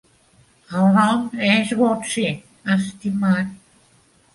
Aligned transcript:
El 0.79 0.89
nom 0.95 1.29
és 1.51 1.75
Bootsy, 1.83 2.27
estimat! 2.81 3.59